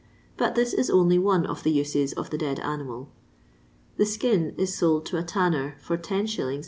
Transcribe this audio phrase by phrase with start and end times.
[0.35, 3.09] But this is only one of the uses of the dead animal.
[3.97, 6.39] The skin is sold to a tanner for 10s.
[6.39, 6.59] 6<2.